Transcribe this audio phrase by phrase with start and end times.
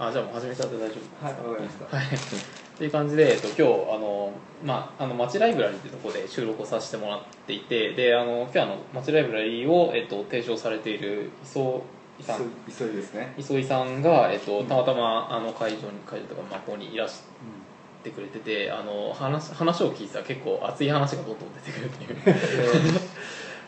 [0.00, 1.96] あじゃあもう始めちゃって大丈夫はいわかりました。
[1.96, 2.06] はい。
[2.06, 2.08] っ
[2.78, 3.62] ていう感じで、えっと、今日
[3.94, 4.32] あの、
[4.64, 11.84] まあ、あの町ライブラリーっていうところで収録をさせてもらっていてであの今日あの町ライブラリーを、えっと、提唱されている磯
[12.18, 12.38] 井さん。
[12.66, 13.34] 急いですね。
[13.36, 17.20] 磯井さんが、えっと、たまたまあの会場に会場とか、まあ、ここにいらし
[18.02, 22.06] てくれててあの話話を聞いてたら結構熱い話がどんどん出てくるってい
[22.96, 23.00] う。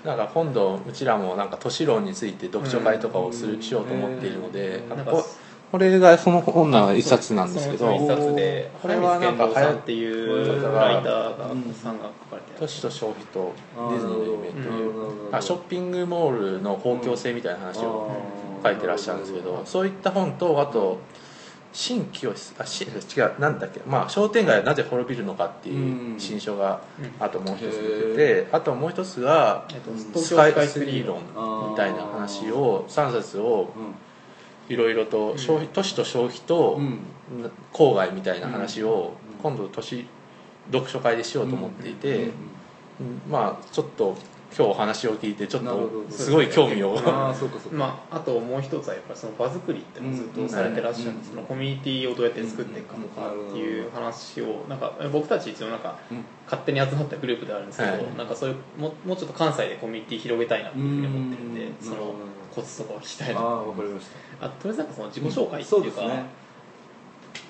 [0.02, 4.96] なんか今度うちらもなんか都市論について読書会とかをする、しようと思っているので、うん。
[4.96, 5.12] なんか
[5.72, 8.70] ここれがその本の一冊なんですけど一冊で。
[8.82, 11.74] これはなんか早水健郎さんっていうライターが、うん。
[11.74, 18.10] さんが書かれて都市と消費とディズニーの夢ってないうあショッピングモールの公共性みたいな話を
[18.62, 21.00] 書いてらっしゃるんですけどそういった本とあと
[21.72, 26.82] 新規をあし違うなんだっけ、まあ、商店街はなぜ滅びるのかっていう新書が
[27.18, 33.80] あともう一つ出ててあともう一つがえっとスカイ東京スカイツリー論論みたいな話を3冊をう
[34.68, 36.80] いろいろと消費都市と消費と
[37.72, 40.06] 郊外みたいな話を今度都市
[40.70, 42.32] 読書会でしようと思っていて、うん。
[43.30, 44.16] まあちょっと
[44.56, 47.76] 今日お話を聞いてちょっとどすごい興味をああ そうかそうか。
[47.76, 56.24] まあ、あともう一つはやっぱりその場作りっていうのをずっとされてらっしゃるんです、うんそのコミュニティをどうやって作っていくかとかっていう話をなんか僕たち一応なんかうん。
[56.44, 58.02] 勝手に集まったグループであるんですけど、はい。
[58.18, 62.14] なんかそういうももうちょっと関西でコミュニティ広げたいなっていうふうに思ってるんでうんその
[62.54, 64.06] コツとかを聞きたいなああわかりまし
[64.40, 64.46] た。
[64.46, 66.26] あとりあえずなんかその自己紹介っていうか、そうですね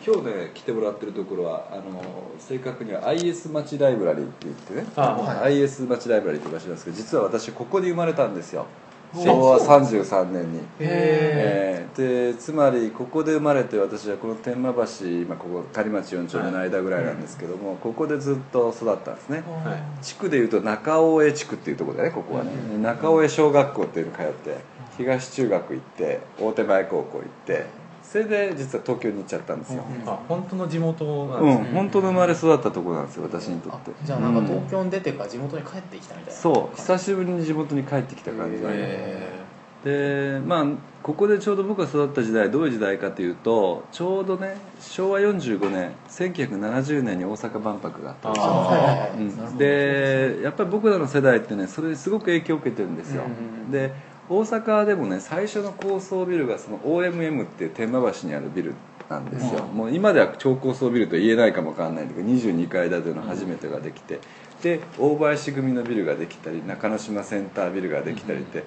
[0.04, 2.02] 今日ね来てもらってるところはあの
[2.38, 5.62] 正確には IS 町ライブラリーって言ってねあはい。
[5.62, 8.66] IS 町ライブラリーって場所なんですけど実は私ここに生まれたんですよ。
[9.14, 10.58] お昭和33年に。
[10.58, 19.42] へえーでつまりここで生まれて私はこの天満橋今ここ狩町4丁目の間ぐらいなんですけども、ここでずっと育ったんですね。
[19.64, 20.04] はい。
[20.04, 24.56] 地区でいうと中大江地区っていうところでねここはね、中大江小学校っていうの通って
[24.96, 27.66] 東中学行って大手前高校行って
[28.12, 33.90] それで実は東京に行っちゃったんですよ、うんあ本当の地元なんうんですね、本当の生まれ育ったところなんですよ私にとあって。
[34.04, 34.46] じゃあなんかうん。
[34.46, 39.42] 東京に出てから地元に帰ってきたみたいなそう久しぶりに地元に帰ってきた感じでへ
[39.84, 40.66] でまあ
[41.02, 49.46] ここでちょうど僕が育った時代どういう時代かというとちょうどね昭和45年1970年に大阪万博があったんですよ。
[49.48, 49.56] うん。
[49.58, 53.70] でやっぱり僕らの世代ってねそれにすごく影響を受けてるんですよ、うんうんうん。
[53.70, 58.74] で大阪でもね最初の高層ビルがその OMM っていう天満橋にあるビル
[59.10, 59.76] なんですよ、うん。
[59.76, 64.20] もう今では超高層ビルと言えないかもわかんないんだけど22階建ての初めてができて、
[64.62, 68.64] で大林組のビルができたり中之島センタービルができたりって、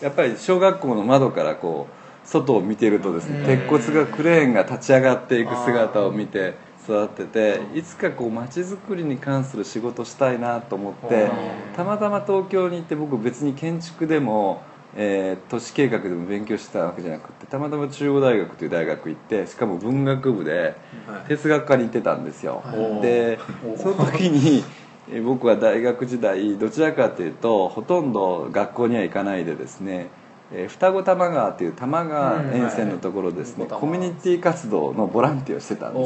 [0.00, 3.46] やっぱり小学校の窓からこう外を見てるとですね、うん。
[3.46, 6.54] 鉄骨がクレーンが立ち上がっていく姿を見て
[6.84, 11.30] 育ってていつかこう街づくりに関する仕事したいなと思ってうん。
[11.74, 14.62] たまたま東京に行って僕別に建築でも、
[14.96, 20.74] えー都市計画でも勉強してたわけじゃなくてたまたま中央大学という大学行ってしかも文学部で
[21.06, 21.28] はい。
[21.28, 23.02] 哲学科に行ってたんですよ、はい。
[23.02, 23.38] で
[23.74, 24.64] おその時に
[25.10, 30.08] えー僕は大学時代どちらかというとほとんど学校には行かないでですね
[30.52, 33.80] えー双子玉川という多摩川沿線のところですね、うんはい。
[33.80, 36.04] コミュニティ活動のボランティアをしてたんで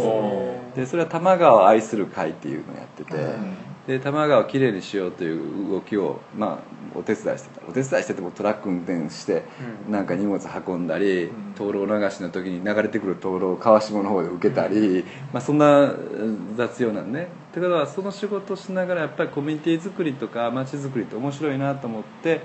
[0.75, 3.57] すでそれは多摩川を愛する会っていうのをやってて、うん
[3.87, 6.63] で多摩川をきれいにしようという動きを、ま
[6.95, 7.67] あ、お手伝いしてた。
[7.69, 9.43] お手伝いしててもトラック運転して
[9.87, 9.93] うん。
[9.93, 11.31] なんか荷物運んだり、ん。
[11.57, 22.41] 灯籠流しの時に流れてくる灯籠を川下の方で受けたり、まあ、そんなうん雑用なんねってことはその仕事をしながらやっぱりコミュニティ作りとか街づくりって面白いなと思って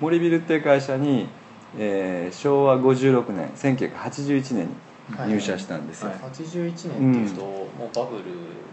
[0.00, 1.28] 森ビルっていう会社に、
[1.76, 6.18] えー昭和56年1981年に入社したんですよ、はい。
[6.18, 8.24] 81年っていうと、もうバブル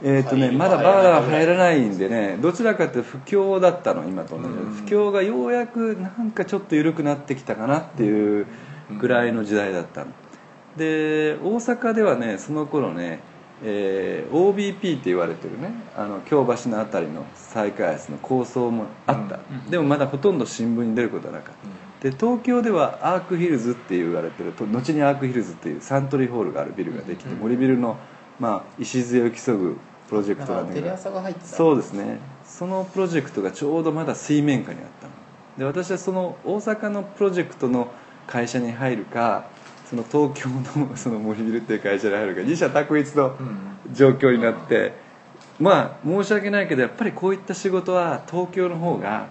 [0.04, 8.46] えーとね、まだバーが入らいないんでねどちらかというと不況だったの今と同じ不況がようやくなんかちょっと緩くなってきたかなっていう
[9.00, 10.12] ぐらいの時代だったの。
[10.78, 13.20] で大阪ではねその頃ね、
[13.64, 19.72] えー OBP って言われてるねあの京橋の辺りの再開発の構想もあった、うん。
[19.72, 27.40] でもまだほとんど新聞に出ることはなかったで東京ではアークヒルズって言われてると後にアークヒルズっていうサントリーホールがあるビルができて、うん。
[27.40, 27.98] 森ビルの、
[28.40, 30.96] まあ、礎を競うプロジェクトなんだけど
[31.42, 32.20] そうですね。
[32.46, 35.14] そのプロジェクトがちょうどまだ水面下にあったの。
[35.58, 37.92] で私はその大阪のプロジェクトの
[38.28, 39.46] 会社に入るか
[39.90, 40.48] その東京
[40.78, 43.36] のその森ビルっていう会社に入るか二者択一の
[43.92, 44.94] 状況になって、
[45.60, 49.28] まあ申し訳ないけどやっぱりこういった仕事は東京の方が、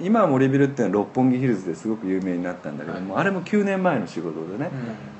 [0.00, 4.70] 今は森ビルっていうのは六本木ヒルズですごく有名になったんだけども、あれも9年前の仕事でね、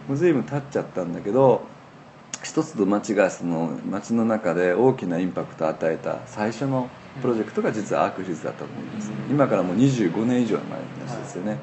[0.06, 1.62] もう随分経っちゃったんだけど
[2.44, 6.88] 一つの町がその町の中で大きなインパクトを与えた最初の
[7.20, 9.34] プロジェクトが実はアークヒルズだったと思います、うん。
[9.34, 10.66] 今からもう25年以上前の
[11.08, 11.58] 話ですよね、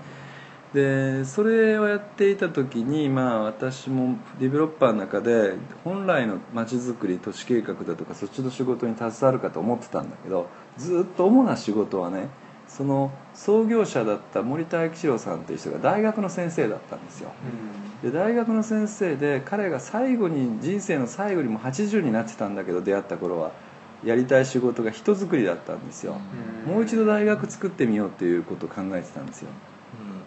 [0.75, 5.53] でそれをやっていた時にまあ私もディベロッパーの中で
[5.85, 12.27] 本来の町づくり都市計画だとかそっちの仕事に携わるかと思ってたんだけどずっと主な仕事はね
[12.67, 17.31] その創業者だった森田幸四郎さんという人が大学の先生だったんですよ。
[18.03, 23.53] で大学の先生で彼が最後に人生の最後にも80になってたんだけど出会った頃は
[24.03, 26.17] やりたい仕事が人づくりだったんですよ。
[26.67, 29.49] もう一度大学作ってみようっていうことを考えてたんですよ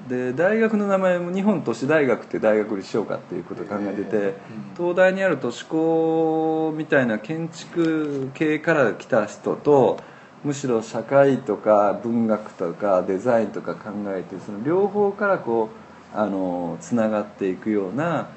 [0.09, 4.35] で大学の名前も日本都市大学って大学にしようかっていうことを考えてて
[4.77, 10.01] 東大にある都市高みたいな建築系から来た人と
[10.45, 15.71] むしろ社会とか文学とかデザインとか考えてその両方からこ
[16.15, 18.29] うあのつながっていくような、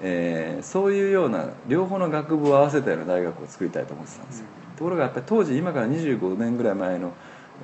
[0.00, 4.46] えーそういうような両方の学部を合わせたような大学を作りたいと思ってたんですよ、
[4.76, 7.12] ところがやっぱり当時今から25年ぐらい前の、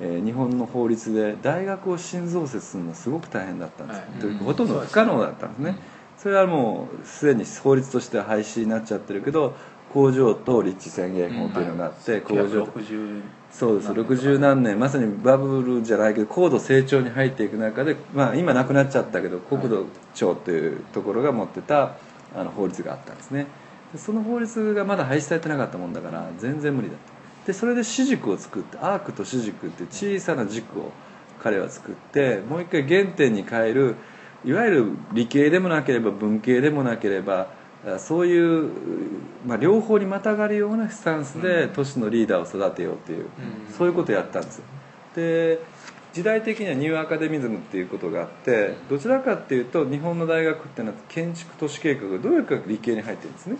[0.01, 3.97] えー日本の法律で大学を新増設するのはすごく大変だったんです。
[3.97, 4.19] よ、はい。
[4.19, 5.77] というかほとんど不可能だったんですね、
[6.17, 9.55] それはもうすでに法律としては廃止になっちゃってるけど
[9.93, 13.21] 工場と立地宣言法というのがあって、工場960
[13.51, 13.87] そうです。
[13.87, 14.79] 何年60何年。
[14.79, 21.95] まさにバブルじゃないけど高度成長に入っていく中で、まあ、今なくなっちゃったけど国土庁というところが持ってた
[22.35, 23.47] あの法律があったんですね。
[23.93, 27.14] でその法律がまだ廃止されてなかったもんだから全然無理だった
[27.45, 30.91] でそれで主軸を作ってアークと主軸って小さな軸を
[31.41, 33.95] 彼は作ってもう一回原点に変える
[34.43, 37.47] いわゆる理系でもなければ文系でもなければ
[37.85, 38.71] あそういう、
[39.45, 43.27] まあ、両方にまたがるようなスタンスで都市のリーダーを育てようっていう、
[43.77, 44.63] そういうことをやったんですよ。
[45.15, 45.59] で
[46.13, 53.57] 時代的にはニューアカデミズムっていうことがあってどちらかっていうと日本の大学っていうのは建築都市計画がどういうか理系に入ってるんですね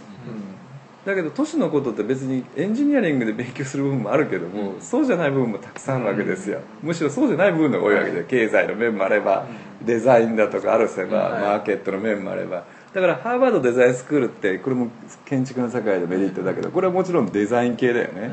[1.05, 9.45] だけど都市のことって別にエンジニアリングで勉強する部分もあるけども、そうじゃない部分もたくさんあるわけですよ、むしろそうじゃない部分が多いわけで経済の面もあれば、
[9.85, 11.41] デザインだとかあるせば、はい。
[11.41, 12.63] マーケットの面もあれば。
[12.93, 14.87] だからハーバードデザインスクールってこれも
[15.25, 18.31] 建築の世界でメリットだけどこれはもちろんデザイン系だよね、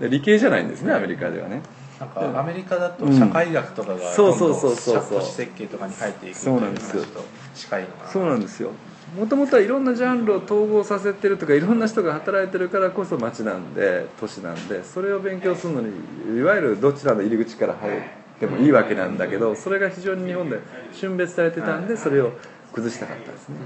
[0.00, 1.60] で理系じゃないんですねアメリカではね。
[2.00, 7.24] なんかアメリカだと社会学とかがどんどそうんそうそう都市設計とかに入っていくっていそうなんですよ話と
[7.54, 8.10] 近いのかな。
[8.10, 8.70] そうなんですよ
[9.16, 18.00] もともとはいろんなジャンルを統合させてるとかいろんな人が働いてるからこそ街なんで都市なんでそれを勉強するのにいわゆるどちらの入り口から入っ
[18.40, 20.58] てもいいわけなんだけどそれが非常に日本で
[20.92, 22.32] 峻別されてたんでそれを
[22.72, 23.56] 崩したかったですね。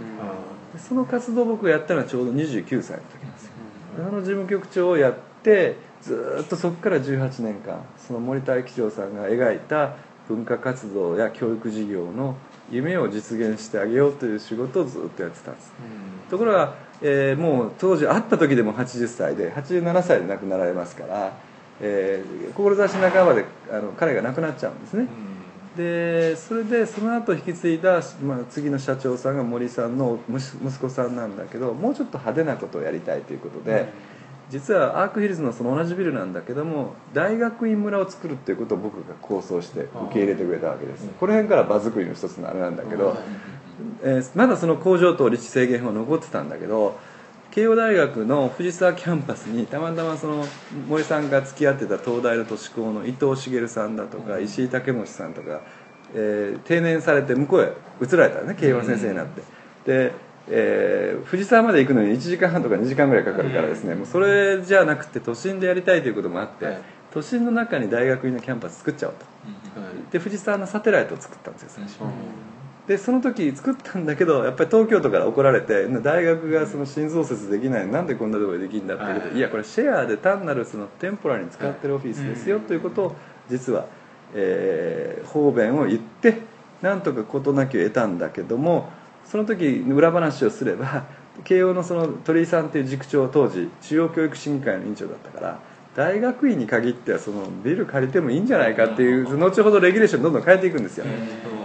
[0.75, 3.53] でその活動を僕がやったのはちょうど29歳の時なんですよ。
[3.97, 9.95] であの事務局長をやってずーっとそこから18年間その森田幸四郎さんが描いた
[10.29, 12.37] 文化活動や教育事業の
[12.71, 15.73] 夢を実現してあげようという仕事をずっとやってたんです。
[16.31, 21.33] ところが、えーもう当時会った時でも80歳で87歳で亡くなられますから、
[21.81, 25.07] えー志半ばであの彼が亡くなっちゃうんですね、
[25.77, 33.89] でそれでその後引き継いだ、まあ、次の社長さんが森さんの息息子さんなんだけどもうちょっと派手なことをやりたいということで、
[34.51, 43.19] 実はアークヒルズのその同じビルなんだけども大学院村を作るっていうことを僕が構想して受け入れてくれたわけです、この辺から場作りの一つのあれなんだけど、
[44.03, 46.99] えーまだその工場等立地制限法残ってたんだけど
[47.51, 50.47] 慶応大学の藤沢キャンパスにたまたまその
[50.89, 55.61] 森さんが付き合ってた東大の都市工の伊藤滋さんだとか石井威望さんとか、
[56.15, 57.73] えー定年されて向こうへ
[58.05, 59.43] 移られたのね慶応の先生になって、
[59.87, 60.13] で、
[60.51, 66.79] えー藤沢まで行くのに1時間半とか2時間ぐらいかかるからですね、もうそれじゃなくて都心でやりたいということもあって、はい。
[67.11, 69.27] 都心の中に大学院のキャンパス作っちゃおうと。
[70.13, 71.71] で藤沢のサテライトを作ったんですよ。
[71.75, 71.99] 最初、
[72.87, 77.87] でその時作ったんだけどやっぱり東京都から怒られて大学がその新増設できない。
[77.87, 79.25] なんでこんなところでできるんだっていうこと。
[79.27, 79.39] で、はい。
[79.39, 83.17] い、やこれシェアで単なるそのテンポラリーに使ってるオフィスですよということを
[83.51, 83.87] 実は、
[84.35, 86.39] えー方便を言って
[86.81, 88.91] なんとか事なきを得たんだけども
[89.31, 91.05] その時裏話をすれば
[91.45, 95.61] 慶応のその鳥居さんっていう塾長は当時中央教育審議会の委員長だったから
[95.95, 101.05] 大学院に限ってはそのビル借りてもいいんじゃないかっていう後ほどレギュレーションどんどん変えていくんですよ、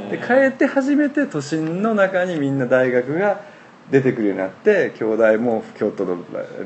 [0.10, 3.42] で変えて初めて都心の中にみんな大学が
[3.92, 6.16] 出てくるようになって京大も京都の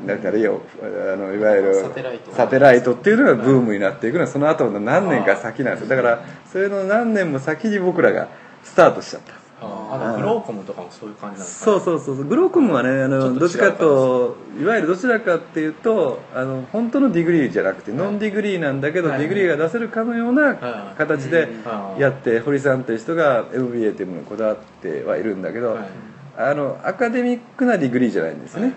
[0.06, 2.32] なんかああのいわゆるサテライト。
[2.32, 8.28] サテライトっていうのがブームになっていくのはその後の何年か先なんですよだからそれの何年も先に僕らが
[8.62, 12.24] スタートしちゃったあの GLOCOM とかもそういう感じなんですかそうそうそうそう。
[12.24, 19.18] GLOCOM はねあのどっちかといわゆるどちらかっていうとあの本当の degree じゃなくて non-degree なんだけど、はい。
[19.18, 20.96] degree が出せるかのようなはい。
[20.96, 22.00] 形でうん。
[22.00, 25.88] やって堀さんという人が MBA というものにこだわってはいるんだけど、はい。
[26.36, 28.74] あのアカデミックな degree じゃないんですね、はい。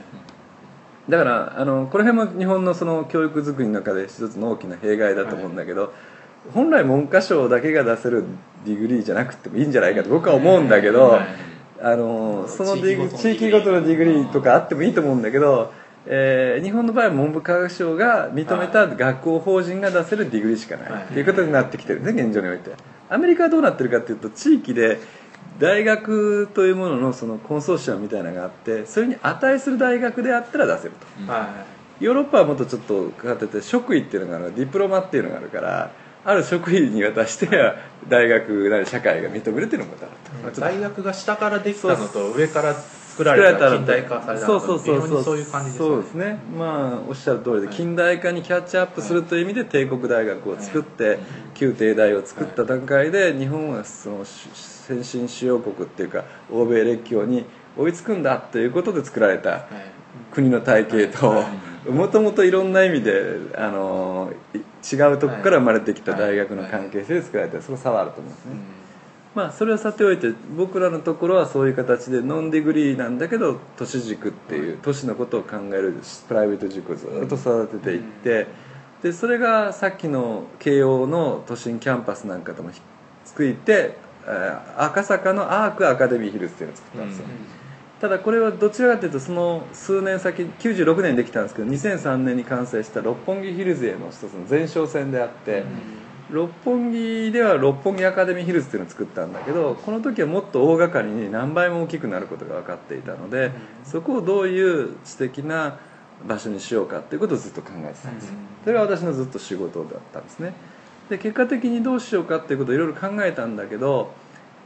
[1.10, 5.94] だからあのこの辺も日本のその教育づくりの中で一つの大きな弊害だと思うんだけど、
[6.54, 8.26] 本来文科省だけが出せる
[8.66, 11.52] degree じゃなくてもいいんじゃないかと僕は思うんだけど、はい
[11.84, 15.74] あのそのディグ地地域ごとの degree とかあってもいいと思うんだけど、
[16.06, 21.24] えー日本の場合は文部科学省が認めた学校法人が出せる degree しかない、はいってい。
[21.24, 22.72] うことになってきてるね現状において。
[23.10, 25.00] アメリカはどうなってるかっていうと地域で
[25.60, 30.92] 大学というもののそのコンソーシアムみたいなのがあってそれに値する大学であったら出せる
[31.26, 31.32] と。
[31.32, 31.66] は
[32.00, 35.92] ヨーロッパはもっとちょっとかかってて職位っていうのがあるディプロマっていうのがあるから
[36.24, 37.48] ある職位に渡して
[38.08, 46.40] 大学なり社会が認めるっていうのもまたあると、まあいちょっと大学が下からできたのと上から作られた近代化されたのと微妙にそういう感じですそうですね。
[46.58, 51.20] まあおっしゃる通りで近代化にキャッチアップするという意味で帝国大学を作って
[51.54, 57.46] 旧帝大を作った段階で日本はそのし先進主要国っていうか欧米列強に
[57.78, 60.02] 追いつくんだということで作られたはい。
[60.32, 61.44] 国の体系と
[61.90, 68.52] もともといろんな意味であのい違うとこから生まれてきた大学の関係性で作られたその差はあると思うんですね、
[69.34, 75.96] まあそれはさておいて僕らのところはそういう形でノンディグリーなんだけど都市軸っていう都市のことを考える
[76.28, 78.48] プライベート塾をずっと育てていって
[79.02, 82.82] でそれがさっきの慶応の都心キャンパスなんかともひ
[83.26, 87.26] ついてえー赤坂のアークアカデミーヒルズっていうのを作ったんですよ、
[88.02, 95.64] ただこれはどちらかというとその数年先96年にできたんですけど2003年に完成した六本木ヒルズへの一つの前哨戦であって、
[96.32, 103.52] 六本木では六本木アカデミーヒルズっていうのを作ったんだけどこの時はもっと大掛かりに何倍も大きくなることが分かっていたので、
[103.86, 105.78] そこをどういう知的な
[106.28, 110.56] 場所にしようかっていうことをずっと考えてたんですよ、それが私のずっと仕事だったんですね。
[111.08, 114.12] で結果的にどうしようかっていうことをいろいろ考えたんだけど、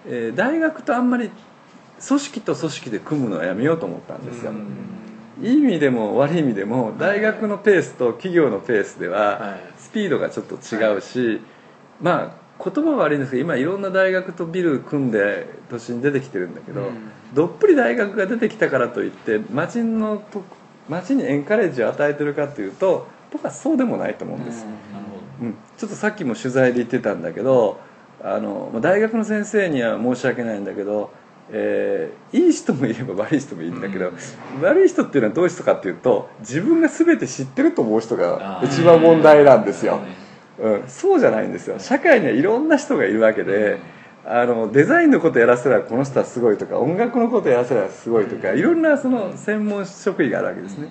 [0.08, 1.32] えー大学とあんまり
[2.05, 4.51] 組織と組織で組むのはやめようと思ったんですよ、
[5.41, 9.75] いい意味でも悪い意味でも大学のペースと企業のペースでははい。
[9.77, 11.41] スピードがちょっと違うし、
[12.01, 16.89] まあ言葉は悪いんですけど今いろんな大学とビル組んで都心に出てきてるんだけど、
[17.33, 20.43] どっぷり大学が出てきたからといって町のと
[20.89, 24.65] 町にエンカレッジを与えてるかというと僕はそうでもないと思うんです、
[25.41, 27.79] うん、ちょっとさっきも取材で言ってたんだけど
[28.23, 31.11] あのまあ大学の先生には申し訳ないんだけど、
[31.51, 34.11] えーいい人もいれば悪い人もいるんだけど、
[34.61, 39.99] 悪い人っていうのはどういう人かっていうと自分が全て知ってると思う人が一番問題なんですよ、
[40.59, 41.79] うん、そうじゃないんですよ。
[41.79, 43.79] 社会にはいろんな人がいるわけで、
[44.25, 50.89] あのデザインのことやらせればこの人はすごいとか音楽のことやらせればすごいとかいろんなその専門職位があるわけですね、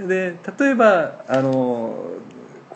[0.00, 2.10] で例えばあの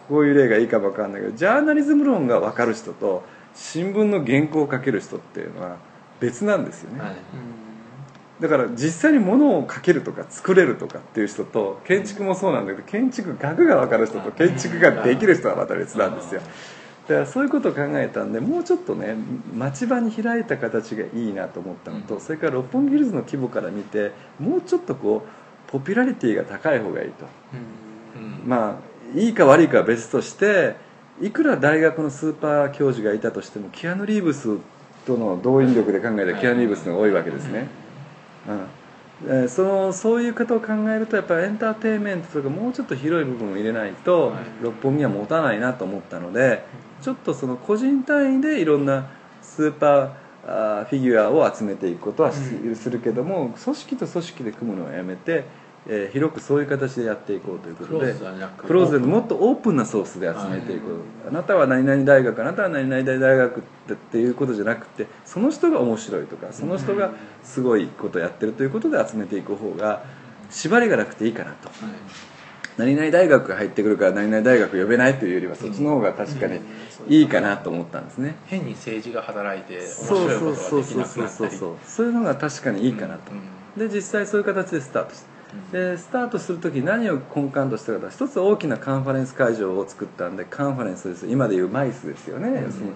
[0.08, 3.24] こういう例がいいかもわかんないけどジャーナリズム論が分かる人と
[3.54, 5.76] 新聞の原稿を書ける人っていうのは
[6.20, 7.16] 別なんですよね、はい。
[8.40, 16.40] だから実際に物を書けるとか作れるとかっていう人と建築もそうなんだけど建築学が分かる人と建築ができる人はまた別なんですよ。
[17.08, 19.16] だからそういうことを考えたんでもうちょっとね
[19.54, 27.26] 町場に開いた形がいいなと思ったのと、それから六本木ヒルズの規模から見てもうちょっとこうポピュラリティが高い方がいいと。
[28.14, 28.48] うん。
[28.48, 28.78] ま
[29.14, 30.76] あいいか悪いかは別として
[31.20, 34.58] いくら大学のスーパー教授がいたとしてもキアヌ・リーブス
[35.10, 37.68] との動員力で考えたらキアヌ・リーブスの方が多いわけですね、
[38.48, 38.66] うん。
[39.28, 44.44] えーそのそういうことを考えるとやっぱりエンターテインメントとかもうちょっと広い部分を入れないとはい。
[44.62, 46.64] 六本木は持たないなと思ったので
[47.02, 49.10] ちょっとその個人単位でいろんな
[49.42, 52.38] スーパーフィギュアを集めていくことはし
[52.74, 55.44] するけども組織と組織で組むのはやめて、
[55.88, 58.14] えー広くそういう形でやっていこうということで
[58.58, 70.04] クローズでもっとオープンなソースで集めていく、あなたは何々大学あなたは何々大学ってっていうことじゃなくてその人が面白いとかその人がすごいことやってるということで集めていく方が
[70.50, 71.70] 縛りがなくていいかなと。
[72.76, 76.60] 何々大学が入ってくるから何々大学呼べないというよりはそっちの方が確かに
[77.08, 81.04] いいかなと思ったんですね、変に政治が働いて面白いこそうとがそうそう。
[81.04, 81.56] そうできなくなったり。
[81.58, 83.32] そうそういうのが確かにいいかなと、
[83.76, 85.39] で実際そういう形でスタートして
[85.72, 92.92] でスタートする時何を根幹としたか一つ大きなカンファレンス会場を作ったんでカンファレンスです今でいうマイスですよね、要するに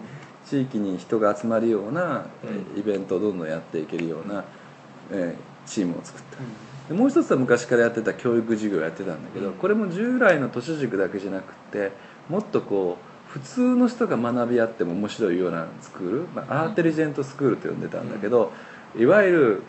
[0.46, 4.44] 地域に人が集まるような、えーイベントをどんどんやっていけるような、
[5.10, 11.92] えーチームを作った、でもう一つは昔からやってた教育事業をやってたんだけど、これも従来の都市塾だけじゃなくて
[12.28, 18.52] もっとこう普通の人が学び合っても面白いようなスクール、まあ、アーテリジェントスクールと呼んでたんだけど、
[18.96, 19.62] いわゆる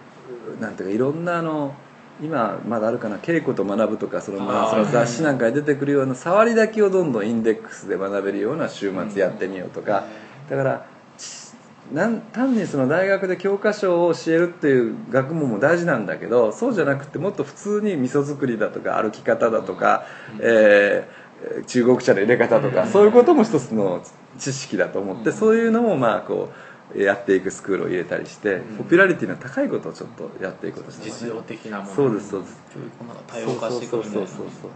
[0.59, 1.73] なんていうかいろんなあの
[2.21, 3.17] 今まだあるかな？
[3.17, 10.05] 稽古と学ぶとかその,、まあ、その雑誌なんかに出てくるような触りだけをどんどんインデックスで学べるような週末やってみようとか、
[10.49, 10.85] だから
[11.17, 11.53] ち
[11.93, 20.05] なん単にその大学で教科書を教えるっていう学問も大事なんだけどそうじゃなくてもっと普通に味噌作りだとか歩き方だとか、
[20.39, 21.25] えー
[21.67, 24.03] 中国茶の入れ方とか、そういうことも一つの
[24.39, 26.55] 知識だと思って、そういうのもまあこう
[27.03, 32.61] やっていくスクールを入れたりして、ポピュラリティの高いことをちょっとやっていこうと実用的なものそうですそうです。
[32.73, 34.71] 教育もなんか多様化していくみたいなそうそうそうそう。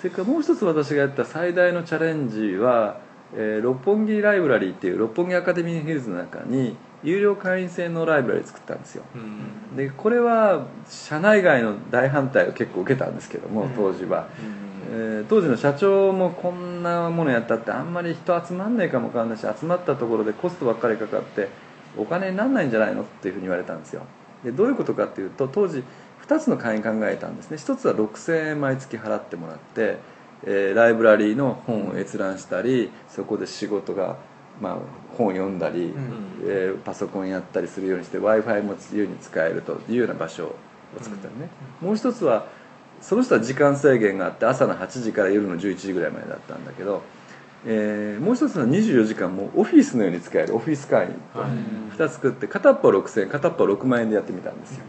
[0.00, 3.00] それからもう一つ私がやった最大のチャレンジは、
[3.34, 9.04] えー六本木ライブラリーっていう六本木アカデミーヒルズの中に有料会員制のライブラリー作ったんですよ。
[9.14, 9.76] うん。
[9.76, 14.68] でこれは社内外の大反対を結構受けたんですけども当時は、えー
[15.28, 21.48] 当時の社長もこんなものやったってあんまり人集まんねえかもわかんないし集まったところでコストばっかりかかって
[21.98, 24.02] お金にならないんじゃないのっていうふうに言われたんですよ。
[24.44, 25.82] でどういうことかっていうと当時
[26.26, 27.58] 2つの会員考えたんですね。
[27.58, 29.98] 1つは6000円毎月払ってもらって、
[30.44, 34.16] えーライブラリーの本を閲覧したりそこで仕事が、
[34.60, 34.76] まあ、
[35.16, 35.94] 本を読んだり、
[36.44, 40.56] えーパソコンやったりするようにして w i f i も自由に使えるというような場所を
[41.00, 41.48] 作ったのね、
[41.80, 42.46] もう一つは
[43.00, 47.02] その人は時間制限があって朝の8時から夜の11時ぐらいまでだったんだけど、
[47.66, 51.50] えーもう一つの24時間もオフィスのように使えるオフィス会員とはい。
[51.96, 54.84] 2つ作って片っぽ6000円片っぽ6万円でやってみたんですよ。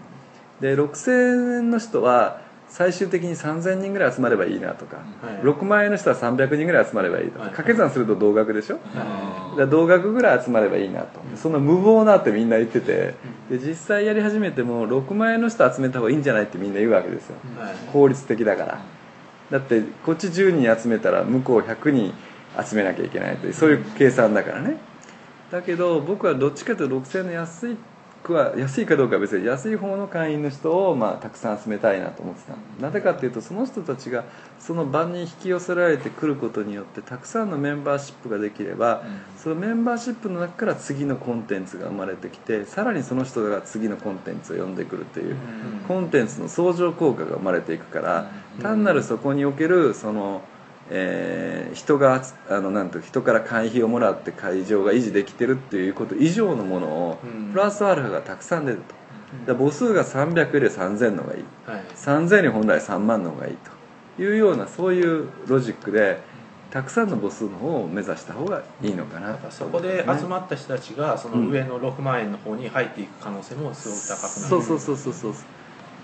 [0.61, 5.41] で6000円の人は最終的に3000人ぐらい集まればいいなとか、はい。
[5.41, 7.49] 6万円の人は300人ぐらい集まればいいとか、はい。
[7.49, 11.19] 掛け算すると同額でしょ、はだから同額ぐらい集まればいいなと。
[11.35, 13.15] そんな無謀なってみんな言ってて
[13.49, 17.37] で実際やり始めても6万円の人集めた方がいいんじゃないってみんな言うわけですよ。
[17.57, 17.75] いはい。
[17.91, 18.81] 効率的だから。
[19.49, 22.13] だってこっち10人集めたら向こう100人
[22.63, 24.77] 集めなきゃいけないというそういう計算だからね。
[25.51, 27.77] だけど僕はどっちかというと6000円の安い
[28.23, 34.25] くは安いかどうかは別に安い方の会員の人をまあたくさん集めたいなと思ってたなぜかっていうとその人たちが
[34.59, 39.03] その場に引き寄せられてくることによってたくさんのメンバーシップができれば、
[39.37, 45.35] そのメンバーシップの中から次のコンテンツが生まれてきてさらにその人が次のコンテンツを読んでくるという、
[45.87, 50.41] コンテンツの相乗効果が生まれていくから、単なるそこにおけるその、
[50.89, 57.51] えー人がつあのなんていう人から会費をもらって会場が維持できてるっていうこと以上のものを、うん。
[57.51, 58.83] プラスアルファがたくさん出ると、
[59.45, 61.43] だから母数が300より3000の方がいい。
[61.65, 61.83] はい。
[61.95, 63.57] 3000より本来3万の方がいい
[64.17, 66.19] というようなそういうロジックで
[66.71, 69.29] たくさんの母数の方を目指した方がいいのかな。
[69.29, 74.49] だからそこで集まった人たちがその上の6万円の方に入っていく可能性もすごく高くなる。
[74.49, 75.33] そうそうそうそうそう。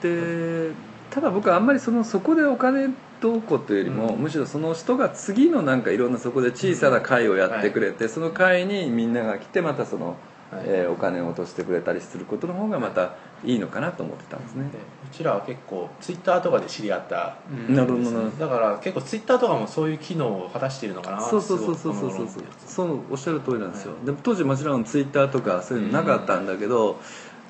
[0.02, 0.72] で
[1.10, 2.90] ただ僕はあんまりそのそこでお金
[3.22, 4.20] どうこうというよりも、うん。
[4.20, 10.18] むしろその人が次のなんかいろんなそこで小さな会をやってくれて、その会にみんなが来てまたその、
[10.52, 10.64] はい。
[10.66, 14.70] えーお金を落としてくれたりすることの方がまたいいのかなと思ってたんですね。
[14.72, 17.38] で、うちらは結構ツイッターとかで知り合った
[17.68, 18.48] なるほどなるほど。
[18.48, 22.12] だから結構ツイッターとかもそういう機能を果たしているのかなそうそうそうそうそう。
[22.12, 22.30] そう
[22.68, 27.00] そうおっしゃる通りなんですよ、はでも当時もちろんツイッターとかそういうのなかったんだけど、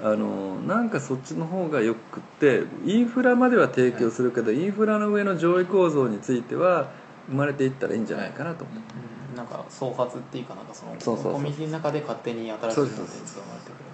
[0.04, 6.92] あのなんかそっちの方がよくってインフラまでは提供するけど、インフラの上の上位構造については
[7.28, 13.86] 生まれていったらいいんじゃないかなと思って、うんなんか総括っていうかなんかそのそうそうそうコミュニティの中で勝手に新しいコンテンツが生まれてくる。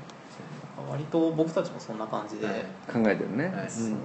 [0.78, 2.56] なんか割と僕たちもそんな感じで、はい。
[2.92, 3.58] 考えてるね、はいうん。
[3.58, 3.98] そうですね。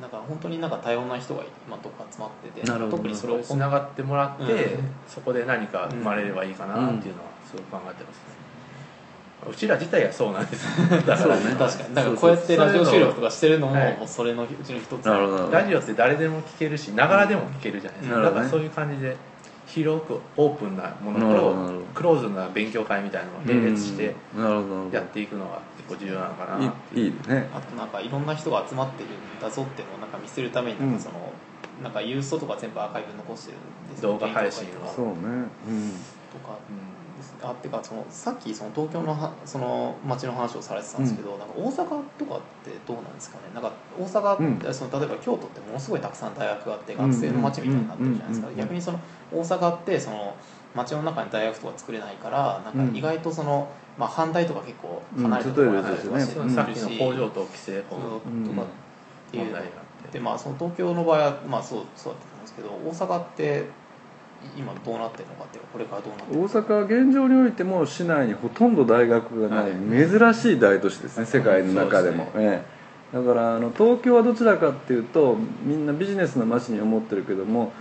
[0.00, 2.96] なんか本当になんか多様な人が今どっか集まっててなるほど。
[2.96, 4.90] 特にそれをつながってもらって、うん。
[5.06, 8.41] そこで何か生まれればいいかなっていうのはすごく考えてますね、
[9.50, 10.66] うちら自体がそうなんです。
[10.90, 11.16] だから。
[11.16, 11.94] そうね確かに。
[11.94, 15.06] だからこうやってラジオ収録とかしてるのもそれのうちの一つ。
[15.06, 15.36] なるほど。
[15.36, 18.24] なるほどラジオって誰でも聞けるしながらでも聞けるじゃないですか、うん。
[18.24, 19.16] だからそういう感じで
[19.66, 24.14] 広くオープンなものとクローズな勉強会みたいなのを並列して
[24.92, 27.48] やっていくのが結構重要なのかな、いいいいね。
[27.54, 30.94] あとなんかいろんな人が集まってるんだぞっていうのをなんか見せるためになん。
[30.96, 31.32] かその、
[31.82, 34.12] なんか郵送とか全部アーカイブ残してるんですよ。
[34.12, 34.92] 動画配信を。
[34.94, 35.12] そうね。
[35.66, 35.92] うん。
[36.30, 36.58] とか。
[36.68, 37.01] ですね
[37.42, 43.44] あってかそのさっきその東京のはその街の話をされてたんですけど、なんか大阪とかってどうなんですかね？
[43.54, 48.48] なんか大阪って、その例えば京都ってものすごいたくさん大学があって学生の街みたいになってるじゃないですか。
[48.48, 49.00] うん逆にその
[49.32, 50.36] 大阪ってその
[50.74, 56.20] 街の中に大学とか作れないからなんか意外とその、まあ、反対とか結構離れたところにあったりとか。
[56.20, 56.50] してうん。
[56.50, 58.56] さっきの工場と規制法とうん。
[58.56, 58.64] かっ
[59.30, 59.50] ていうの。
[59.50, 59.64] 問題があっ
[60.06, 63.64] てでまあその東京の場合はまあそうそうだったと思うんですけど大阪って
[64.56, 72.30] 今どうなってるのかっていうかこれからどうなって大阪は現状においても市内にほとんど大学がない、珍しい大都市ですね世界の中でも。
[72.32, 72.62] そうえ
[73.12, 73.16] え。
[73.16, 77.72] だからあの東京はどちらかっていうとみんなビジネスの街に思ってるけども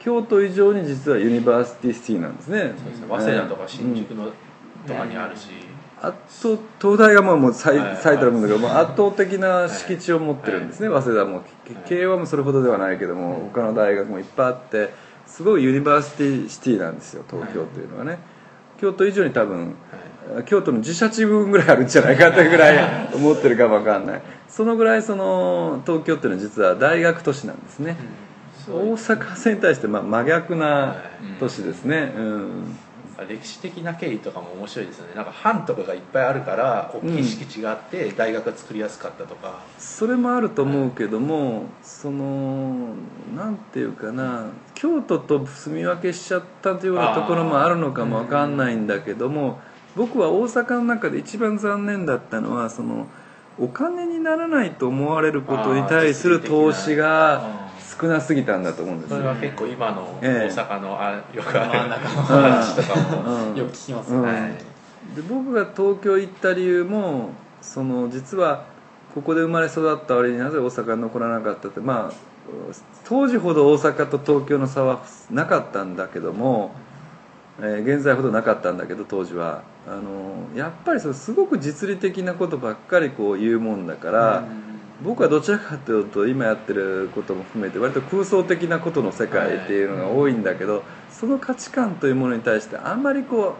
[0.00, 2.64] 京都以上に実は university city なんですね。
[2.64, 2.74] ね。
[3.08, 4.32] 早稲田とか新宿の
[4.86, 5.50] とかにあるし、
[6.00, 7.96] 圧倒東大がまあもう最はい。
[7.98, 11.42] 最たるもんだけど圧倒的な敷地を持ってるんですね、早稲田も。
[11.86, 14.94] 慶応もそれほどではないけども、他の大学もいっぱいあって
[15.30, 18.18] すごい university city なんですよ東京というのはね、
[18.80, 19.74] 京都以上に多分
[20.44, 24.22] 京都の自社地分ぐらいあるんじゃないかってぐらい 思ってるかもわかんない。
[24.48, 27.96] そのぐらいその東京っていうのは実は大学都市なんですね、
[28.68, 30.96] 大阪線に対してまあ真逆な
[31.38, 32.78] 都市ですね、うん
[33.28, 35.14] 歴史的な経緯とかも面白いですよね。
[35.14, 42.94] なんか藩とかがいっぱいあるから大きい敷地があって大学が作りやすかったとか、それもあると思うけども、その
[43.36, 49.60] なんていうかな京都と住み分けしちゃったというようなところもあるのかもわかんないんだけども、
[49.96, 53.06] 僕は大阪の中で一番残念だったのはその
[53.58, 57.69] お金にならないと思われることに対する投資が
[58.00, 59.16] 少なすぎたんだと思うんですよ。
[59.18, 60.54] それは結構今のええ。
[60.54, 64.22] 大阪のあよくある真ん中の話とかも、うんよく聞きますうん。
[64.22, 64.52] ね、はい
[65.14, 67.30] で僕が東京行った理由も
[67.62, 68.66] その実は
[69.14, 72.14] ここで生まれ育った割になぜ大阪に残らなかったってまあ
[73.04, 76.72] 当時ほど大阪と東京の差はなかったんだけども、
[77.58, 79.62] えー現在ほどなかったんだけど当時は。
[79.88, 84.44] あのやっぱりそのすごく実利的なことばっかりこう言うもんだから、
[85.02, 93.56] 僕はどちらかというと今やってることも含めて割と空想的なことの世界っていうのが多いんだけど、その価値観というものに対してあんまりこ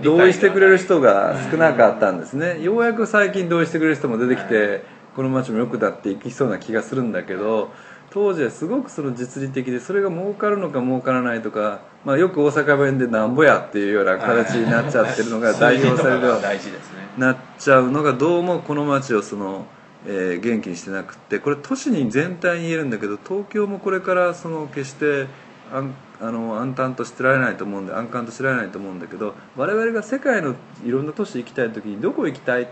[0.00, 7.70] う同意してくれる人が少なかったんですね、ようやく最近同意してくれる人も出てきて、この街も良くなっていきそうな気がするんだけど
[8.10, 17.00] 当時はすごくその実利的でそれが儲かるのか儲からないとか、まあ、よく大阪弁でなんぼやっていうような形になっちゃってるのが代表されるように 大事ですね。
[17.18, 19.66] なっちゃうのがどうもこの街をその、
[20.06, 25.26] えー元気にしてなくってこれ都市に全体に言えるんだけど東京もこれからその決して
[25.72, 32.66] 安あの安泰としてられないと思うんで安閑としてられないと思うんだけど我々が世界のいろんな都市行きたい時にどこ行きたいっ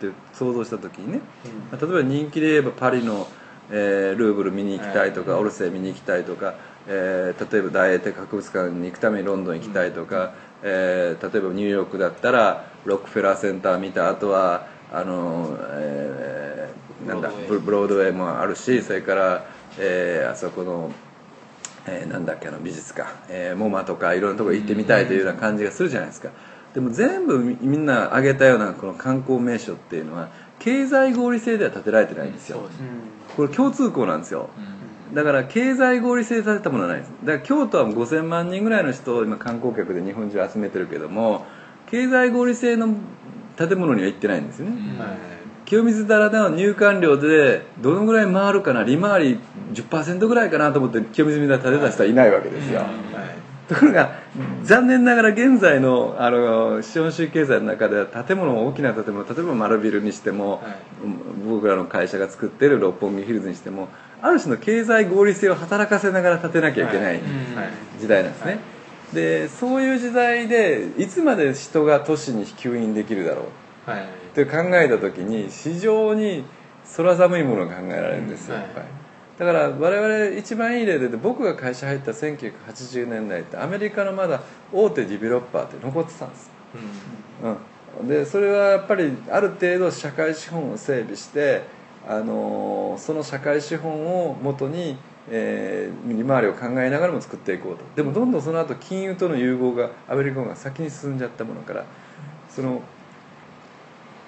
[0.00, 1.20] て想像した時にね
[1.72, 3.26] 例えば人気で言えばパリの、
[3.70, 5.40] えールーブル見に行きたいとか、はい。
[5.40, 6.54] オルセー見に行きたいとか、
[6.86, 19.44] えー例えば大英帝博物館に行くためにロンドン行きたいとか、えー例えばニューヨークだったらロックフェラーセンター見た後はあの、えーなんだブブロードウェイもあるしそれから、
[19.78, 20.90] えーあそこの、
[21.86, 26.30] えーなんだっけあの美術館、えー、モマとかいろんなとこ行ってみたいというような感じがするじゃないですか。
[26.74, 30.28] でも全部みみんな挙げたようなこの観光名所っていうのは
[30.58, 32.58] 経済合理性では建てられてないんですよ。
[32.58, 32.80] そうです
[33.36, 34.48] これ共通項なんですよ。
[35.10, 35.14] うん。
[35.14, 37.12] だから経済合理性で建てたものはないです。
[37.24, 41.44] だから京都は5000万人ぐらいの人を今観光客で日本中集めてるけども
[41.86, 42.94] 経済合理性の
[43.56, 44.74] 建物には行ってないんですよね、
[45.64, 49.40] 清水寺での入館料でどのぐらい回るかな利回り
[49.72, 52.88] 10%ぐらいかなと思って清水寺建てた人はいないわけですよ、はい。
[53.68, 54.18] ところが
[54.62, 60.76] 残念ながら現在のあの資本主義経済の中では建物大きな建物例えば丸ビルにしても、はい。
[61.48, 63.88] 僕らの会社が作ってる六本木ヒルズにしても
[64.20, 67.20] ある種の経済合理性を働かせながら建てなきゃいけない。
[68.00, 68.60] 時代なんですね、はい
[69.14, 73.46] でそういう時代でいつまで人が都市に吸引できるだろ
[73.86, 73.90] う？
[73.90, 74.02] はい。
[74.02, 76.44] って考えた時に非常に
[76.96, 78.64] 空寒いものが考えられるんですよ、はい。
[78.64, 78.86] やっぱり。
[79.36, 86.50] だから我々一番いい例で僕が会社入った1980年代ってアメリカのまだ大手ディベロッパーって残ってたんです
[88.00, 91.62] うん、でそれはやっぱりある程度社会資本を整備して、
[92.08, 94.96] あのーその社会資本をもとに、
[95.30, 97.84] えー利回りを考えながらも作っていこうと。
[97.96, 101.84] でもどんどんその後金融との融合がアメリカが先に進んじゃったものから
[102.48, 102.82] その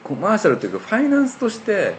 [0.04, 1.94] コマーシャルというかファイナンスとして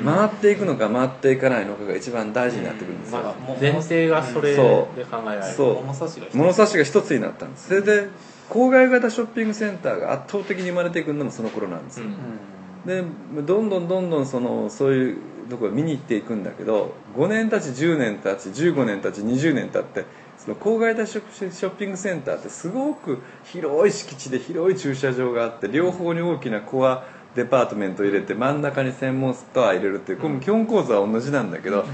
[0.00, 0.04] うん。
[0.04, 5.04] 回っていくのか回っていかないのかが一番大事になってくるんですよ、まあ前提がそれでそう。
[5.04, 5.44] 考えられる。
[5.44, 5.74] そう。
[5.82, 6.36] 物差しが一つ。
[6.36, 7.68] 物差しが一つになったんです。
[7.68, 8.08] それで
[8.50, 13.36] 郊外型ショッピングセンターが圧倒的に生まれていくのもその頃なんですよ、うん。
[13.36, 20.04] でどんどんどんどんそのそういうところ見に行っていくんだけど5年経ち10年経ち15年経ち20年経って
[20.36, 31.84] その郊外型ショッショッピングセンターってすごく広い敷地で広い駐車場があって両方に大きなコアデパートメントを入れて真ん中に専門ストア入れるっていうこれも基本構造は同じなんだけど、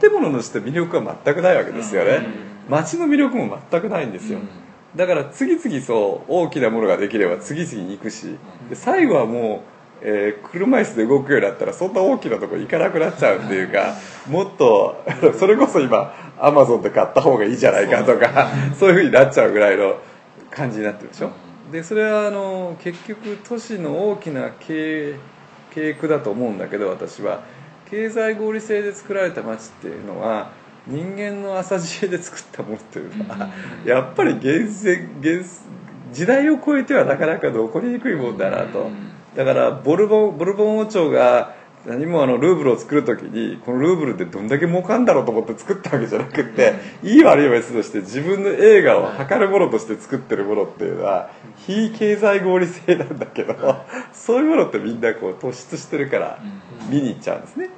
[0.00, 2.26] 建物のして魅力は全くないわけですよね、
[2.68, 4.38] 街の魅力も全くないんですよ、
[4.94, 8.36] だから次々そう大きなものができれば次々に行くし
[8.68, 13.94] で最後はもう、えー車椅子で動くようになったらそんな大きなとこ行かなくなっちゃうっていうか
[14.28, 15.04] もっと
[15.38, 19.96] それこそ今アマゾンで買った方がいいじゃないかとかそういうふうになっちゃうぐらいの
[20.50, 21.30] 感じになってるでしょ？
[21.70, 25.14] でそれはあの結局都市の大きな経
[25.74, 27.40] 経区だと思うんだけど私は。
[27.90, 30.48] 経済合理性で作られた街っていうのは
[30.86, 33.50] 人間の浅知恵で作ったものというのは
[33.84, 35.44] やっぱり厳選厳
[36.10, 38.90] 時代を超えてはなかなか残りにくいもんだなと
[39.36, 41.54] だからボルボンボルボン王朝が
[41.86, 51.30] 何もあのルーブルを作る時にこのルーブルってどんだけ儲かんだろうと思って作ったわけじゃなくって、いい悪いは別として自分の映画を測るものとして作ってるものっていうのは
[51.66, 53.54] 非経済合理性なんだけど、
[54.12, 56.38] そういうものってみんなこう突出してるから
[56.88, 57.70] 見に行っちゃうんですね。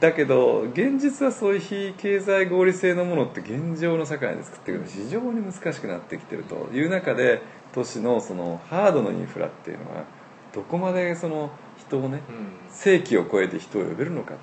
[0.00, 10.04] だけど現実はそういう非経済合理性のものって現状の社会で作っていくのが非常に難しくなってきてるという中で都市のそのハードのインフラっていうのは
[10.58, 12.70] どこまでその人をねうん。
[12.70, 14.38] 世紀を超えて人を呼べるのかと。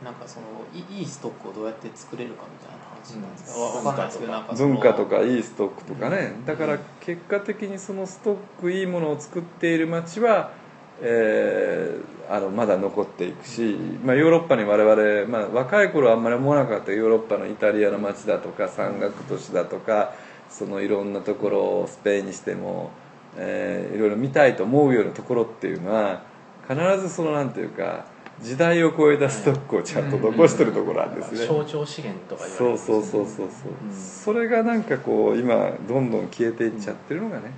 [0.00, 0.04] うん。
[0.04, 3.62] なんかそのいいいストックをどうやって作れるかみたいな話なんですか、うん。
[3.62, 4.68] わわかんないですけどなんかその。
[4.70, 6.32] 文化とかいいストックとかね。
[6.44, 10.52] だから結果的にそのストックいいものを作っている街は、
[11.00, 20.14] えーあのまだ残っていくし、まあ、ヨーロッパに我々、まあ、若い頃はあんまり思わなかったヨーロッパのイタリアの街だとか山岳都市だとか
[20.48, 22.90] そのいろんなところをスペインにしても、
[23.36, 26.22] えーいろいろ見たいと思うようなところっていうのは
[26.68, 28.06] 必ずそのなんていうか
[28.42, 31.46] 時代を超えたストックをちゃんと残してるところなんですね。
[31.46, 37.52] 象徴資源とか言われるそうそうそうそうそう、それがなんかこう今どんどん消えていっちゃってるのがね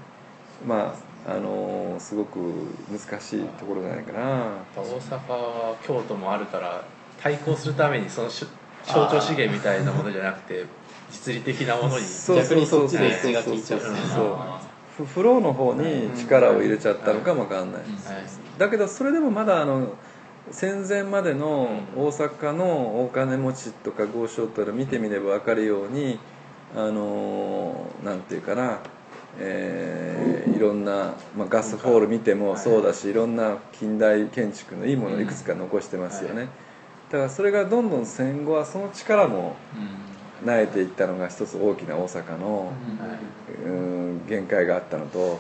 [0.67, 0.95] ま
[1.27, 2.39] ああのーすごく
[2.91, 4.49] 難しいところじゃないかな。
[4.77, 6.85] 大阪京都もあるから
[7.21, 8.47] 対抗するためにそのし
[8.85, 10.67] 象徴資源みたいなものじゃなくて
[11.11, 13.81] 実利的なものにそう逆にそっちで血が効いちゃう。
[13.81, 14.27] そうみたいなそう。
[14.27, 14.33] フ
[15.05, 17.83] フローの方に力を入れちゃったのかもわかんない。
[18.59, 19.95] だけどそれでもまだあの
[20.51, 26.19] 戦前までの大阪のお金持ちとか豪商とか見てみれば分かるように
[26.75, 28.79] あのなんていうかな、
[29.39, 36.49] えーいろんな、まあ、ガスホール見てもそうだしいろんな近代建築のいいものをいくつか残してますよね、
[37.11, 39.57] だからそれがどんどん戦後はその力も
[40.45, 43.97] 慣れていったのが一つ大きな大阪の、はいうん
[44.27, 45.39] 限界があったのと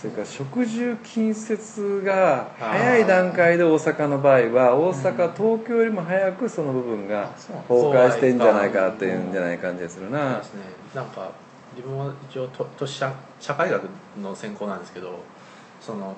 [0.00, 7.30] それから食住近接が早い段階で大阪の場合は大阪東京よりも早くその部分が
[7.68, 10.38] 崩壊してんじゃないかっていうんじゃない感じがするな。
[10.38, 10.62] ですね。
[10.94, 11.30] なんか
[11.76, 13.82] 自分は一応と都市社社会学
[14.22, 15.20] の専攻なんですけど
[15.82, 16.16] その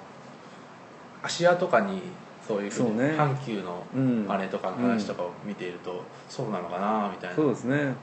[1.24, 2.02] 芦屋とかに
[2.46, 3.14] そういうふうにそうね。
[3.16, 4.26] 阪急のうん。
[4.28, 7.36] あれとかの話とかを見ていると、そうなのかなみたいな。
[7.36, 7.94] そうですね。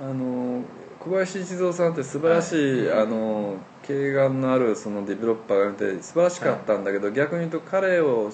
[0.00, 0.62] あの
[0.98, 3.02] 小林一三さんって素晴らしい、はい。
[3.02, 8.30] あの経眼のあるそのディベロッパーがいて素晴らしかったんだけど、逆に言うと彼を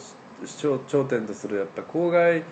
[0.58, 2.42] 頂頂点とするやっぱ郊外はい。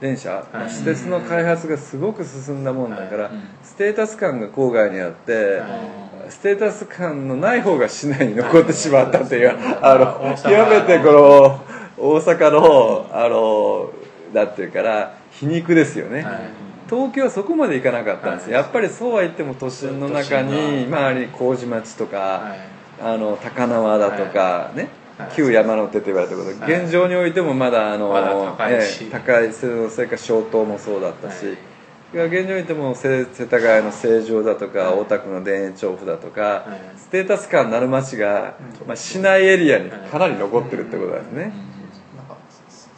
[0.00, 3.32] 電車、まあはい私鉄の開発がすごく進んだもんだから、はい。
[3.62, 9.56] ステータス感が郊外にあって、はステータス感のない方が市内に残ってしまったっていう、はい。
[9.82, 11.69] あの極めてこの
[12.00, 13.92] 大阪のあの
[14.32, 16.40] だっていうから皮肉ですよね、はい。
[16.88, 18.52] 東京はそこまで行かなかったんです、はい。
[18.54, 22.58] やっぱりそうは言っても都心の中に周り麹町とか、はい。
[23.02, 25.30] あの高輪だとかね、はい。
[25.34, 26.82] 旧山手って言われたこと、はい。
[26.82, 29.04] 現状においてもまだあの、まだ高いし。
[29.04, 32.26] ええ高いそれから小東もそうだったし、はい。
[32.26, 35.00] 現状においてもせ世田谷の成城だとか、はい。
[35.00, 36.98] 大田区の田園調布だとか、はい。
[36.98, 38.54] ステータス感のある街が、
[38.86, 41.52] まあ、市内エリアにかなり残ってるってことですね、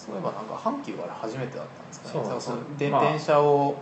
[0.03, 2.13] そそういえばなんか阪急があれ初めてだったんですかね。
[2.13, 2.23] そう。
[2.25, 3.77] だからその電まあ電車を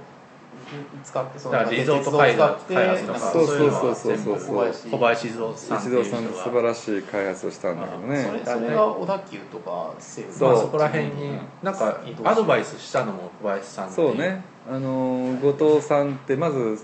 [1.03, 8.43] 使ってそだからリゾート開発開発とかそうそうそうそう小林小林静雄さんっていう人一堂さんの素晴らしい開発をしたんだけどね。
[8.45, 10.53] それが小田急とか西武そう。
[10.53, 14.43] まあそこら辺になんかアドバイスしたのも小林さんそうね。
[14.69, 16.79] あのー後藤さんってまず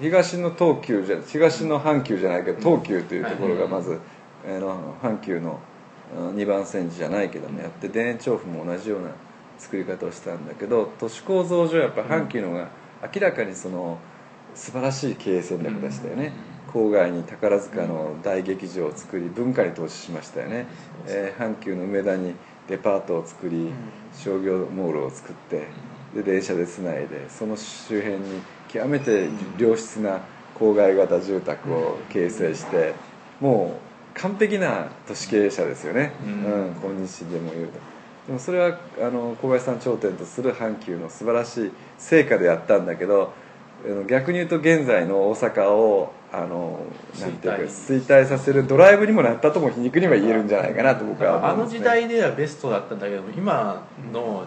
[0.00, 3.98] 東の東急じゃ東の阪急じゃないけど東急というところがまず、
[4.46, 5.58] あの阪急の
[6.14, 9.10] 2番線時じゃないけどもやって田園調布も同じような
[9.58, 12.68] 作り方をしたんだけど都市構造上やっぱ阪急の方が
[13.14, 13.98] 明らかにその
[14.54, 16.32] 素晴らしい経営戦略でしたよね、
[16.72, 20.66] 郊外に宝塚の大劇場を作り文化に投資しましたよね、
[21.06, 22.34] えー阪急の梅田に
[22.68, 23.70] デパートを作り、
[24.16, 25.66] 商業モールを作って
[26.14, 30.20] で電車でつないでその周辺に極めて良質な
[30.58, 32.94] 郊外型住宅を形成して
[33.40, 36.70] もう完璧な都市経営者ですよね、ううん。
[36.70, 37.72] ん今日でも言うと。
[38.26, 43.32] でもそれはあの小林さん頂点とする阪急の素晴らしい成果でやったんだけど
[44.08, 46.80] 逆に言うと現在の大阪をあの
[47.20, 48.24] なんていうか衰退。
[48.26, 54.46] させるドライブにもなったとも皮肉には言えるんじゃないかなと僕はあの時代ではベストだったんだけど今の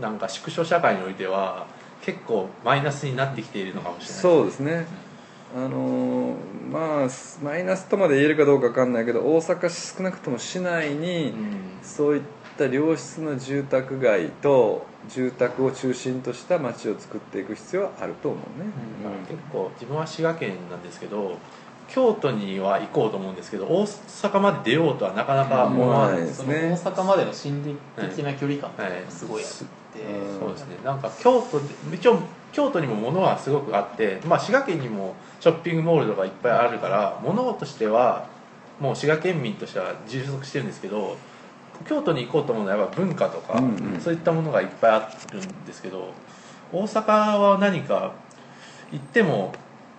[0.00, 1.68] なんか縮小社会においては
[2.02, 4.20] 結構マイナスになってきているのかもしれない。
[4.20, 4.86] そうですね
[5.56, 6.36] あのー
[6.70, 7.08] まあ
[7.42, 11.56] マイナスとまで言えるかどうか分かんないけど大阪市少なくとも市内にうん。
[11.82, 12.22] そういっ
[12.58, 18.66] た良質な住宅街と住宅を中心とした街を作っていく必要はあると思うね、
[19.04, 21.38] まあ結構自分は滋賀県なんですけど
[21.88, 30.38] 京都には行こうと思うんですけど大阪まで出ようとはなかなか思わない、うんその大阪までの心理的な距離感がすごいあって、はい。
[30.40, 30.76] そうですね。
[30.84, 32.18] なんか京都で一応
[32.56, 38.26] 京都にも物はすごくあって、まあ、滋賀県にもショッピングモールとかいっぱいあるから物としては
[38.80, 41.18] もう滋賀県民としては充足してるんですけど
[41.86, 44.00] 京都に行こうと思うのはやっぱ文化とか、うんうん。
[44.00, 46.14] そういったものがいっぱいあるんですけど
[46.72, 48.14] 大阪は何か
[48.90, 49.52] 行っても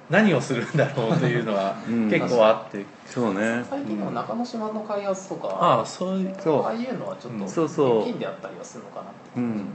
[0.09, 2.09] 何をするんだろうというのは うん。
[2.09, 3.63] 結構あって、そうね。
[3.69, 7.99] 最近の中之島の開発とか、ああそういうああいうのはちょっとそうそう。
[7.99, 9.11] 現金であったりはするのかなって。
[9.35, 9.67] うん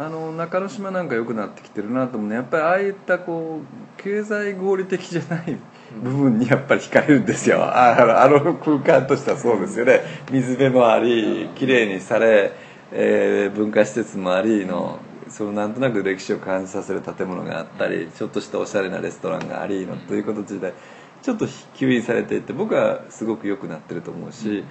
[0.00, 2.36] あの中之島なんか良くなってきてるなと思うね。
[2.36, 5.58] やっぱりああいったこう経済合理的じゃない
[6.00, 7.64] 部分にやっぱり惹かれるんですよ。
[7.64, 10.02] ああのあの空間としてはそうですよね。
[10.30, 12.52] 水辺もあり綺麗にされ、
[12.92, 20.74] えー文化施設もありのそのなんとなく歴史を感じさせる建物があったりちょっとしたおしゃれなレストランがありのということ自体
[21.22, 24.62] ちょっと吸引されていって僕はすごく良くなってると思うし、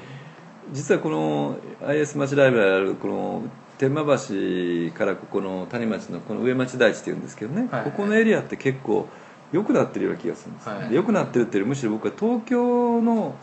[0.71, 3.43] 実はこの IS 町ライブラリあるこの
[3.77, 9.07] 天満橋からここの谷町のこの上町台地っていうんですけどね、はいここのエリアって結構
[9.51, 10.89] 良くなってるような気がするんです、はい。
[10.89, 13.35] で良くなってるっていうよりむしろ僕は東京の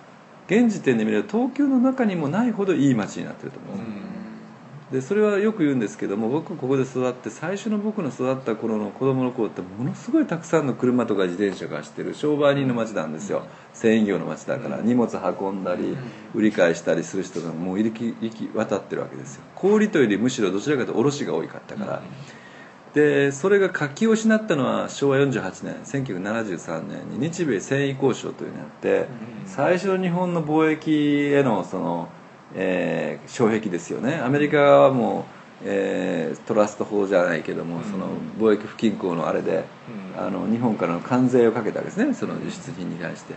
[0.47, 3.85] 現時点で見れば東京の中にもないほどいい街になってると思う、で
[5.01, 13.47] それはよく言うんですけども僕ここで育って最初の僕の育った頃の子供の頃ってものすごいたくさんの車とか自転車が走ってる商売人の街なんですよ。
[13.73, 15.97] 繊維業の街だから荷物運んだり
[16.35, 19.43] 売り買いしたりする人がもう行き行き渡ってるわけですよ。
[19.55, 22.03] 小売というよりむしろどちらかというと卸が多かったから、
[22.93, 29.07] でそれが活気を失ったのは昭和48年1973年に日米繊維交渉というのがあって、
[29.47, 32.09] 最初の日本の貿易へのその、
[32.55, 34.17] えー障壁ですよね。
[34.17, 39.65] アメリカはもう、えートラスト法じゃないけども、その貿易不均衡のあれで、
[40.19, 42.15] あの日本からの関税をかけたわけですね。
[42.15, 43.35] その輸出品に対して。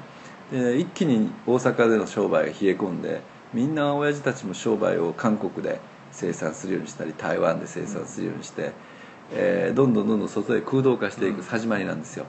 [0.52, 3.22] で一気に大阪での商売が冷え込んで
[3.54, 5.80] みんな親父たちも商売を韓国で
[6.12, 8.72] 生産するようにしたり台湾で生産するようにして、
[9.34, 12.26] えーどんどんどんどん外へ空洞化していく始まりなんですよ。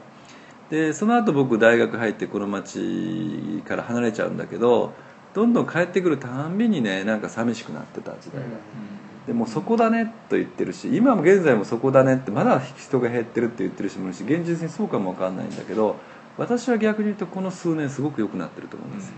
[0.71, 4.93] でその後僕大学入ってこの町から離れちゃうんだけど
[5.35, 8.49] どんどん帰ってくるたんびにねなんか寂しくなってた時代が、
[9.27, 15.97] でもうそこだねと言ってるし今も現在もそこだねってまだ人が減ってるって言ってる人もいるし現実にそうかも分かんないんだけど
[16.39, 19.15] 私は逆に言うとこの数年すごく良くなってると思うんですよ、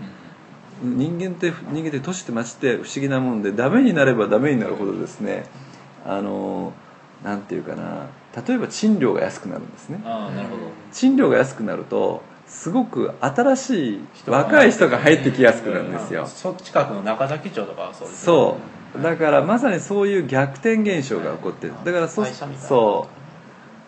[0.83, 5.45] 人間って人間って年って町って不思議なもんでダメになればダメになるほどですね
[6.05, 6.73] あの
[7.23, 8.07] なんていうかな
[8.45, 10.01] 例えば賃料が安くなるんですね。
[10.05, 10.61] ああなるほど。
[10.91, 16.27] 賃料が安くなるとすごく新しい若い人が入ってきやすくなるんですよ。
[16.27, 18.25] そ近くの中崎町とかはそうですね。
[18.25, 18.57] そ
[18.99, 19.01] う。
[19.01, 21.73] だからまさにそういう逆転現象が起こってる。
[21.83, 23.07] だからそそ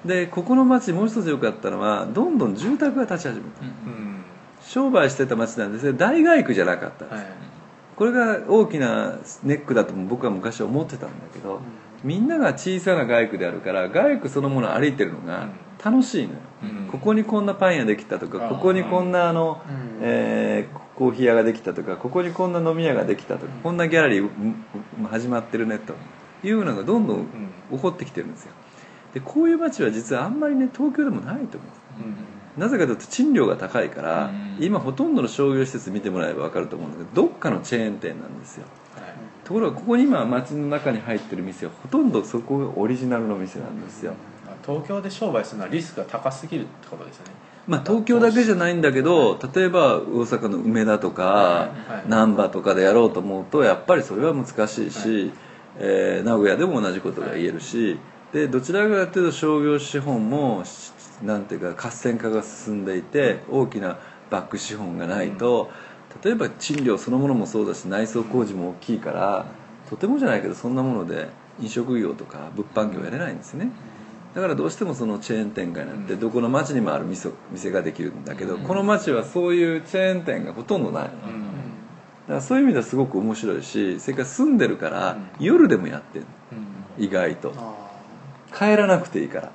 [0.06, 0.08] う。
[0.08, 3.62] でここの町もう一つ良かったのはどんどん住宅が立ち始めた。
[3.62, 4.24] うん。
[4.62, 5.94] 商売してた町なんですよ。
[5.94, 7.26] 大街区じゃなかったんです、はい。
[7.98, 11.60] これが大きなネックだとも僕は昔は思ってたんだけど、
[12.04, 15.50] みんなが小さな街区であるから街区そのものを歩いてるのが
[15.84, 16.88] 楽しいのよ、うん。
[16.88, 20.00] ここにこんなパン屋できたとかここにこんなあの、うん。
[20.02, 24.64] えーコーヒー屋ができたとかここにこんな飲み屋ができたとかこんなギャラリーうん
[25.08, 25.96] 始まってるねと
[26.48, 27.26] いうのがどんどん
[27.72, 28.52] 起こってきてるんですよ。
[29.14, 31.68] でこういう街は実はあんまりね東京でもないと思
[32.00, 32.08] う。
[32.10, 32.16] ん。
[32.16, 32.20] で
[32.56, 34.64] すなぜかというと賃料が高いから、うん。
[34.64, 38.66] 今ほとんどの商業施設見てもらえば分かると思うんだけどどっかのチェーン店なんですよ。
[38.96, 39.16] はい。
[39.44, 44.14] ところがここに今街の中に入ってる店はほとんどそこがオリジナルの店なんですよ、
[44.66, 47.32] 東京で商売するのはリスクが高すぎるってことですよね。
[47.66, 55.32] まあ、東京だけじゃないんだけど例えば大阪の梅田とかはい難波とかでやろうと思うとやっぱりそれは難しいし、
[55.80, 57.98] えー名古屋でも同じことが言えるし、
[58.34, 63.98] でどちらかというと商業資本もしなんていうか合戦化が進んでいて大きな
[64.30, 65.72] バック資本がないと、
[66.24, 69.46] 例えば賃料そのものもそうだし内装工事も大きいから
[69.90, 71.30] とてもじゃないけどそんなもので
[71.62, 73.70] 飲食業とか物販業やれないんですね
[74.34, 81.14] だからどうしてもそのチェーン展開になってどこの町にもある店店ができるんだけど、この町はそういうチェーン店がほとんどない、だか
[82.28, 86.26] らそういう意味ではすごく面白いしそれから住んでるから夜でもやってる
[86.98, 87.54] 意外と。
[87.56, 87.84] あ
[88.56, 89.52] 帰らなくていいから。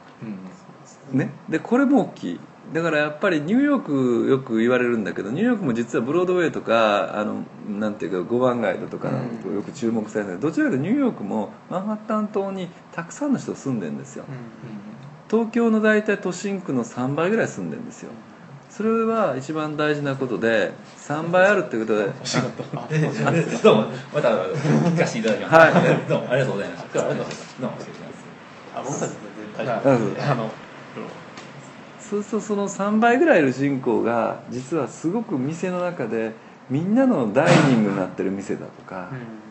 [1.13, 1.31] ね。
[1.49, 2.41] でこれも大きい
[2.73, 10.41] だからやっぱりニューヨークよく言われるんだけどニューヨークも実はブロードウェイとかあのなんていうか五番街だとかよく注目されてる。
[10.41, 14.25] どちらかというとニューヨークもマンハッタン島にたくさんの人住んでるんですよ。
[14.25, 18.11] ー東京の大体都心区の3倍ぐらい住んでるんですよ。
[18.71, 22.05] それは一番大事なことで3倍あるってことで
[23.63, 25.55] どうもまた聞かせていただきます。
[25.55, 26.09] はい。
[26.09, 26.89] どうもありがとうございました。
[26.93, 27.25] 今日はありがとうござい。
[27.25, 28.29] ますどうも失礼します。
[28.77, 29.11] あ僕たち
[29.57, 30.31] 全然大丈夫うん。
[30.31, 30.51] あの
[32.09, 36.33] そうするとその3倍ぐらいの人口が実はすごく店の中で
[36.71, 39.09] みんなのダイニングになってる店だとか、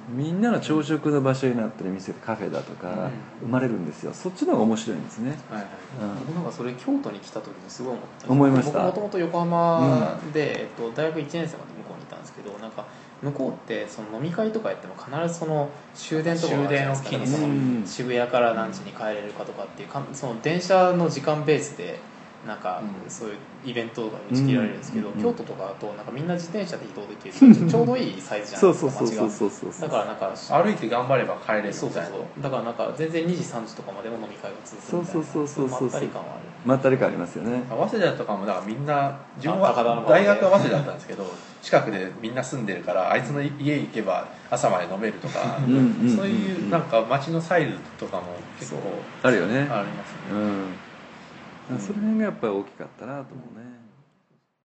[0.07, 3.09] みんなの朝食の場所になってる店カフェだとか
[3.41, 4.13] 生まれるんですよ。
[4.13, 5.67] そっちの方が面白いんですね、はいはい
[5.99, 6.19] うん。
[6.27, 8.79] 僕なんかそれ京都に来た時にすごい思った思いました？
[8.79, 11.57] 僕もともと横浜で、えっと、大学1年生まで向
[11.89, 12.85] こうにいたんですけどなんか
[13.23, 17.83] 向こうってその飲み会とかやっても必ずその終電とか終電を機にそのうん。
[17.83, 21.99] 渋谷から何時に帰れるかとかっていうかその電車の時間ベースで
[22.47, 23.09] なんかうん。
[23.09, 25.21] そういうイベントとか打ち切られるんですけど、うん。
[25.21, 29.71] 京都とかだとなんかみんな自転車で移動できるちょうどいいサイズじゃなそいうですかそうそう街がそうそう。
[29.73, 30.33] そうだからなんか
[30.63, 32.41] 歩いて頑張れば帰れるみそうそうたいなそう。
[32.41, 35.23] だからなんか全然2時3時とかまでも飲み会が続くみたいな。
[35.25, 35.81] そうそうそうそうそう。
[35.81, 36.41] まったり感はある。
[36.65, 37.63] まったり感ありますよね。
[37.69, 41.25] 早稲田とかもだからみんな自分は大学は早稲田だったんですけど
[41.61, 45.59] 近くでみんな住んでるからあいつの家行けば朝まで飲めるとか
[46.15, 48.81] そういうなんか街のサイズとかも結構
[49.23, 49.59] あるよね。
[49.59, 50.31] ありますね。
[50.31, 50.86] うん
[51.68, 53.76] その辺がやっぱり大きかったなと思うね。